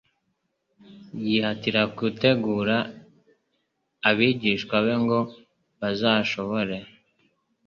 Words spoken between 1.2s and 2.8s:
yihatira gutegura